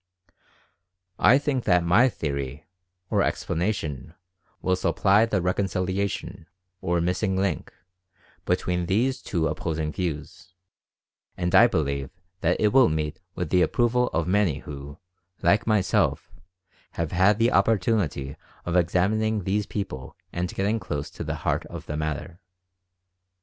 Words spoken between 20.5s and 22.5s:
getting close to the heart of the matter.